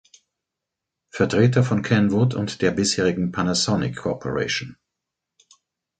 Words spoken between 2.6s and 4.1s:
der bisherigen "Panasonic